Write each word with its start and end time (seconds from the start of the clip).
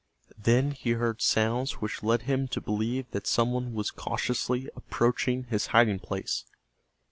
Then 0.35 0.71
he 0.71 0.93
heard 0.93 1.21
sounds 1.21 1.73
which 1.73 2.01
led 2.01 2.23
him 2.23 2.47
to 2.47 2.59
believe 2.59 3.11
that 3.11 3.27
some 3.27 3.51
one 3.51 3.73
was 3.75 3.91
cautiously 3.91 4.67
approaching 4.75 5.43
his 5.43 5.67
hiding 5.77 5.99
place. 5.99 6.43